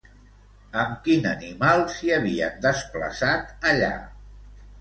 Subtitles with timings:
[0.83, 3.93] Amb quin animal s'hi havien desplaçat, allà?